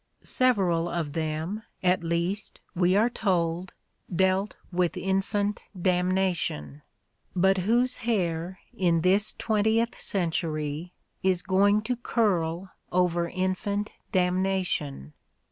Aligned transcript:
Several 0.23 0.89
of 0.89 1.13
them, 1.13 1.61
at 1.83 2.03
least, 2.03 2.59
we 2.73 2.95
are 2.95 3.07
told, 3.07 3.73
dealt 4.11 4.55
with 4.71 4.97
infant 4.97 5.61
damnation; 5.79 6.81
but 7.35 7.59
whose 7.59 7.97
hair, 7.97 8.57
in 8.73 9.01
this 9.01 9.33
twentieth 9.33 9.99
century, 10.01 10.91
is 11.21 11.43
going 11.43 11.83
to 11.83 11.95
curl 11.95 12.71
over 12.91 13.29
infant 13.29 13.91
damnation 14.11 15.13